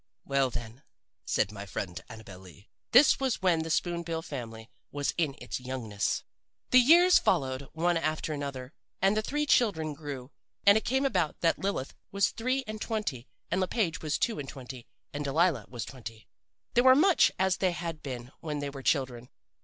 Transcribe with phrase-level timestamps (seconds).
[0.25, 0.81] "Well, then,"
[1.25, 5.59] said my friend Annabel Lee, "this was when the Spoon bill family was in its
[5.59, 6.23] youngness.
[6.71, 10.31] "The years followed one after another, and the three children grew.
[10.65, 14.39] And it came about that Lilith was three and twenty, and Le Page was two
[14.39, 16.27] and twenty, and Delilah was twenty.
[16.73, 19.29] "They were much as they had been when they were children.